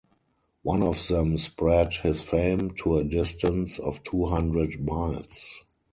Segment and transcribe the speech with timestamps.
[0.63, 5.59] One of them spread his fame to a distance of two hundred miles.